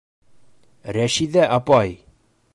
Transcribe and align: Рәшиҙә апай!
Рәшиҙә 0.97 1.45
апай! 1.61 1.95